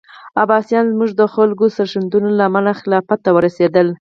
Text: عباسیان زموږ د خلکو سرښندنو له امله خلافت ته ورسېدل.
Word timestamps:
عباسیان 0.41 0.85
زموږ 0.93 1.11
د 1.15 1.21
خلکو 1.33 1.65
سرښندنو 1.75 2.29
له 2.37 2.43
امله 2.49 2.71
خلافت 2.81 3.19
ته 3.25 3.29
ورسېدل. 3.33 3.87